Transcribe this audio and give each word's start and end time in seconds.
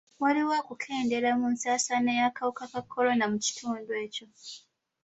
Waliwo 0.23 0.53
okukendeera 0.61 1.29
mu 1.39 1.47
nsaasaana 1.53 2.11
y'akawuka 2.19 2.63
ka 2.71 2.81
kolona 2.91 3.25
mu 3.31 3.37
kitundu 3.45 3.91
ekyo. 4.03 4.25